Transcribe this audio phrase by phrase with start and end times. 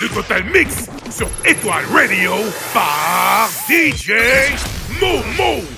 [0.00, 2.32] Le Total Mix sur Étoile Radio
[2.72, 4.12] par DJ
[5.00, 5.77] Momo.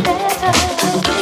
[0.00, 1.21] better.